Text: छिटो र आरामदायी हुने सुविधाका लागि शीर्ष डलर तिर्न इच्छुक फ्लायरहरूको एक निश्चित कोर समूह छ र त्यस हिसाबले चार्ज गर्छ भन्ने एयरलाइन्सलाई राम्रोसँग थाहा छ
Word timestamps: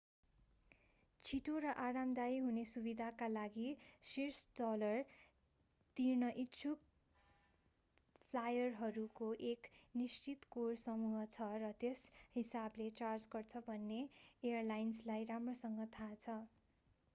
छिटो 1.25 1.55
र 1.63 1.73
आरामदायी 1.81 2.37
हुने 2.37 2.61
सुविधाका 2.69 3.25
लागि 3.31 3.65
शीर्ष 4.05 4.39
डलर 4.59 5.03
तिर्न 5.97 6.31
इच्छुक 6.37 6.87
फ्लायरहरूको 8.23 9.27
एक 9.45 9.69
निश्चित 9.95 10.49
कोर 10.51 10.79
समूह 10.83 11.25
छ 11.31 11.49
र 11.59 11.71
त्यस 11.79 12.07
हिसाबले 12.35 12.87
चार्ज 12.97 13.27
गर्छ 13.31 13.61
भन्ने 13.67 14.01
एयरलाइन्सलाई 14.43 15.29
राम्रोसँग 15.29 15.87
थाहा 15.91 16.17
छ 16.17 16.39